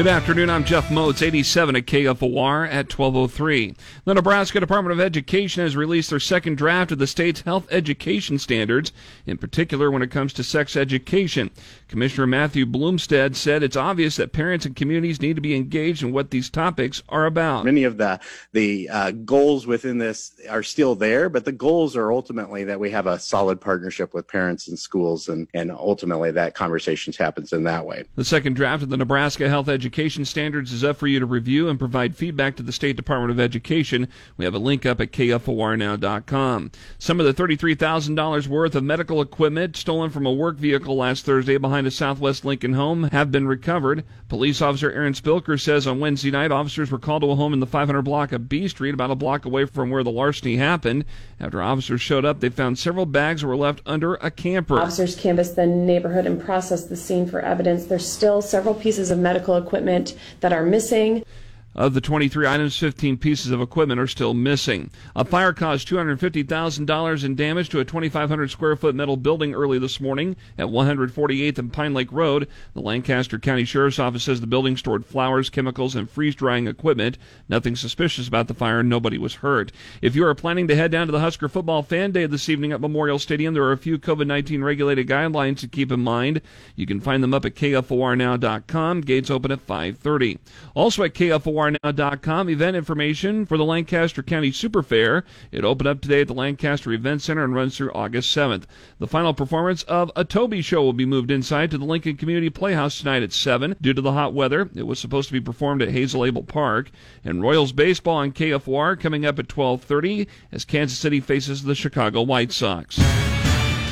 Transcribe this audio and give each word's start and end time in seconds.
Good 0.00 0.06
afternoon. 0.06 0.48
I'm 0.48 0.64
Jeff 0.64 0.90
Moats, 0.90 1.20
87 1.20 1.76
at 1.76 1.84
KFOR 1.84 2.66
at 2.66 2.90
1203. 2.90 3.74
The 4.06 4.14
Nebraska 4.14 4.58
Department 4.58 4.98
of 4.98 5.04
Education 5.04 5.62
has 5.62 5.76
released 5.76 6.08
their 6.08 6.18
second 6.18 6.56
draft 6.56 6.90
of 6.90 6.98
the 6.98 7.06
state's 7.06 7.42
health 7.42 7.66
education 7.70 8.38
standards, 8.38 8.92
in 9.26 9.36
particular 9.36 9.90
when 9.90 10.00
it 10.00 10.10
comes 10.10 10.32
to 10.32 10.42
sex 10.42 10.74
education. 10.74 11.50
Commissioner 11.86 12.26
Matthew 12.26 12.64
Blomstedt 12.64 13.36
said 13.36 13.62
it's 13.62 13.76
obvious 13.76 14.16
that 14.16 14.32
parents 14.32 14.64
and 14.64 14.74
communities 14.74 15.20
need 15.20 15.36
to 15.36 15.42
be 15.42 15.54
engaged 15.54 16.02
in 16.02 16.12
what 16.12 16.30
these 16.30 16.48
topics 16.48 17.02
are 17.10 17.26
about. 17.26 17.66
Many 17.66 17.84
of 17.84 17.98
the 17.98 18.20
the 18.52 18.88
uh, 18.88 19.10
goals 19.10 19.66
within 19.66 19.98
this 19.98 20.32
are 20.48 20.62
still 20.62 20.94
there, 20.94 21.28
but 21.28 21.44
the 21.44 21.52
goals 21.52 21.94
are 21.94 22.10
ultimately 22.10 22.64
that 22.64 22.80
we 22.80 22.90
have 22.90 23.06
a 23.06 23.18
solid 23.18 23.60
partnership 23.60 24.14
with 24.14 24.26
parents 24.26 24.66
and 24.66 24.78
schools, 24.78 25.28
and 25.28 25.46
and 25.52 25.70
ultimately 25.70 26.30
that 26.30 26.54
conversations 26.54 27.18
happens 27.18 27.52
in 27.52 27.64
that 27.64 27.84
way. 27.84 28.04
The 28.16 28.24
second 28.24 28.54
draft 28.54 28.82
of 28.82 28.88
the 28.88 28.96
Nebraska 28.96 29.46
Health 29.46 29.68
Education 29.68 29.89
education 29.90 30.24
standards 30.24 30.70
is 30.70 30.84
up 30.84 30.96
for 30.96 31.08
you 31.08 31.18
to 31.18 31.26
review 31.26 31.68
and 31.68 31.76
provide 31.76 32.14
feedback 32.14 32.54
to 32.54 32.62
the 32.62 32.70
State 32.70 32.94
Department 32.94 33.32
of 33.32 33.40
Education. 33.40 34.06
We 34.36 34.44
have 34.44 34.54
a 34.54 34.58
link 34.60 34.86
up 34.86 35.00
at 35.00 35.10
kfornow.com. 35.10 36.70
Some 37.00 37.18
of 37.18 37.26
the 37.26 37.34
$33,000 37.34 38.46
worth 38.46 38.76
of 38.76 38.84
medical 38.84 39.20
equipment 39.20 39.76
stolen 39.76 40.10
from 40.10 40.26
a 40.26 40.32
work 40.32 40.58
vehicle 40.58 40.96
last 40.96 41.24
Thursday 41.24 41.58
behind 41.58 41.88
a 41.88 41.90
Southwest 41.90 42.44
Lincoln 42.44 42.74
home 42.74 43.02
have 43.10 43.32
been 43.32 43.48
recovered. 43.48 44.04
Police 44.28 44.62
officer 44.62 44.92
Erin 44.92 45.12
Spilker 45.12 45.60
says 45.60 45.88
on 45.88 45.98
Wednesday 45.98 46.30
night 46.30 46.52
officers 46.52 46.92
were 46.92 46.98
called 47.00 47.22
to 47.22 47.30
a 47.32 47.34
home 47.34 47.52
in 47.52 47.58
the 47.58 47.66
500 47.66 48.02
block 48.02 48.30
of 48.30 48.48
B 48.48 48.68
Street, 48.68 48.94
about 48.94 49.10
a 49.10 49.16
block 49.16 49.44
away 49.44 49.64
from 49.64 49.90
where 49.90 50.04
the 50.04 50.12
larceny 50.12 50.56
happened. 50.56 51.04
After 51.40 51.60
officers 51.60 52.00
showed 52.00 52.24
up, 52.24 52.38
they 52.38 52.48
found 52.48 52.78
several 52.78 53.06
bags 53.06 53.44
were 53.44 53.56
left 53.56 53.82
under 53.86 54.14
a 54.14 54.30
camper. 54.30 54.78
Officers 54.78 55.16
canvassed 55.16 55.56
the 55.56 55.66
neighborhood 55.66 56.26
and 56.26 56.40
processed 56.40 56.90
the 56.90 56.96
scene 56.96 57.26
for 57.26 57.40
evidence. 57.40 57.86
There's 57.86 58.08
still 58.08 58.40
several 58.40 58.74
pieces 58.74 59.10
of 59.10 59.18
medical 59.18 59.56
equipment 59.56 59.79
equipment 59.80 60.14
that 60.40 60.52
are 60.52 60.64
missing. 60.64 61.24
Of 61.72 61.94
the 61.94 62.00
23 62.00 62.48
items, 62.48 62.76
15 62.76 63.16
pieces 63.18 63.52
of 63.52 63.60
equipment 63.60 64.00
are 64.00 64.08
still 64.08 64.34
missing. 64.34 64.90
A 65.14 65.24
fire 65.24 65.52
caused 65.52 65.88
$250,000 65.88 67.24
in 67.24 67.34
damage 67.36 67.68
to 67.68 67.78
a 67.78 67.84
2,500 67.84 68.50
square 68.50 68.74
foot 68.74 68.96
metal 68.96 69.16
building 69.16 69.54
early 69.54 69.78
this 69.78 70.00
morning 70.00 70.34
at 70.58 70.66
148th 70.66 71.58
and 71.58 71.72
Pine 71.72 71.94
Lake 71.94 72.10
Road. 72.10 72.48
The 72.74 72.80
Lancaster 72.80 73.38
County 73.38 73.64
Sheriff's 73.64 74.00
Office 74.00 74.24
says 74.24 74.40
the 74.40 74.48
building 74.48 74.76
stored 74.76 75.06
flowers, 75.06 75.48
chemicals, 75.48 75.94
and 75.94 76.10
freeze 76.10 76.34
drying 76.34 76.66
equipment. 76.66 77.16
Nothing 77.48 77.76
suspicious 77.76 78.26
about 78.26 78.48
the 78.48 78.54
fire. 78.54 78.82
Nobody 78.82 79.16
was 79.16 79.36
hurt. 79.36 79.70
If 80.02 80.16
you 80.16 80.26
are 80.26 80.34
planning 80.34 80.66
to 80.66 80.76
head 80.76 80.90
down 80.90 81.06
to 81.06 81.12
the 81.12 81.20
Husker 81.20 81.48
Football 81.48 81.84
Fan 81.84 82.10
Day 82.10 82.26
this 82.26 82.48
evening 82.48 82.72
at 82.72 82.80
Memorial 82.80 83.20
Stadium, 83.20 83.54
there 83.54 83.62
are 83.62 83.72
a 83.72 83.78
few 83.78 83.96
COVID 83.96 84.26
19 84.26 84.64
regulated 84.64 85.06
guidelines 85.06 85.58
to 85.58 85.68
keep 85.68 85.92
in 85.92 86.00
mind. 86.00 86.40
You 86.74 86.86
can 86.86 86.98
find 86.98 87.22
them 87.22 87.32
up 87.32 87.44
at 87.44 87.54
KFORnow.com. 87.54 89.02
Gates 89.02 89.30
open 89.30 89.52
at 89.52 89.64
5:30. 89.64 90.38
Also 90.74 91.04
at 91.04 91.14
KFOR 91.14 91.59
KFORnow.com 91.60 92.48
event 92.48 92.74
information 92.74 93.44
for 93.44 93.58
the 93.58 93.64
Lancaster 93.64 94.22
County 94.22 94.50
Super 94.50 94.82
Fair. 94.82 95.24
It 95.52 95.62
opened 95.62 95.88
up 95.88 96.00
today 96.00 96.22
at 96.22 96.28
the 96.28 96.34
Lancaster 96.34 96.90
Event 96.90 97.20
Center 97.20 97.44
and 97.44 97.54
runs 97.54 97.76
through 97.76 97.92
August 97.92 98.34
7th. 98.34 98.64
The 98.98 99.06
final 99.06 99.34
performance 99.34 99.82
of 99.82 100.10
A 100.16 100.24
Toby 100.24 100.62
Show 100.62 100.82
will 100.82 100.94
be 100.94 101.04
moved 101.04 101.30
inside 101.30 101.70
to 101.70 101.78
the 101.78 101.84
Lincoln 101.84 102.16
Community 102.16 102.48
Playhouse 102.48 102.98
tonight 102.98 103.22
at 103.22 103.34
7. 103.34 103.76
Due 103.78 103.92
to 103.92 104.00
the 104.00 104.12
hot 104.12 104.32
weather, 104.32 104.70
it 104.74 104.86
was 104.86 104.98
supposed 104.98 105.28
to 105.28 105.34
be 105.34 105.40
performed 105.40 105.82
at 105.82 105.90
Hazel 105.90 106.24
Abel 106.24 106.44
Park. 106.44 106.90
And 107.24 107.42
Royals 107.42 107.72
baseball 107.72 108.16
on 108.16 108.32
KFOR 108.32 108.98
coming 108.98 109.26
up 109.26 109.38
at 109.38 109.48
12:30 109.48 110.26
as 110.50 110.64
Kansas 110.64 110.98
City 110.98 111.20
faces 111.20 111.64
the 111.64 111.74
Chicago 111.74 112.22
White 112.22 112.52
Sox. 112.52 112.96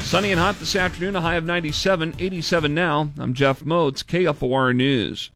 Sunny 0.00 0.32
and 0.32 0.40
hot 0.40 0.58
this 0.58 0.74
afternoon, 0.74 1.14
a 1.14 1.20
high 1.20 1.36
of 1.36 1.44
97, 1.44 2.14
87 2.18 2.74
now. 2.74 3.10
I'm 3.18 3.34
Jeff 3.34 3.64
Moats, 3.64 4.02
KFOR 4.02 4.74
News. 4.74 5.30